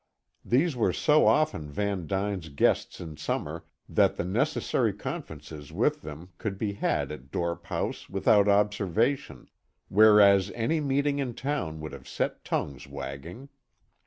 [0.43, 6.29] These were so often Van Duyn's guests in summer that the necessary conferences with them
[6.39, 9.47] could be had at Dorp House without observation,
[9.89, 13.49] whereas any meeting in town would have set tongues wagging.